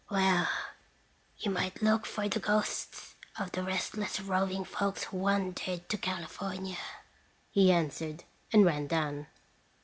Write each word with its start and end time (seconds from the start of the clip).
"Well 0.09 0.49
you 1.37 1.51
might 1.51 1.83
look 1.83 2.07
for 2.07 2.27
the 2.27 2.39
ghosts 2.39 3.13
of 3.37 3.51
the 3.51 3.61
restless, 3.61 4.19
roving 4.19 4.65
folks 4.65 5.03
who 5.03 5.17
wandered 5.17 5.87
to 5.89 5.97
California," 5.99 6.79
he 7.51 7.71
answered, 7.71 8.23
and 8.51 8.65
ran 8.65 8.87
down. 8.87 9.27